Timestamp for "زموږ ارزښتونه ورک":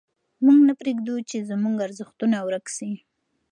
1.49-2.65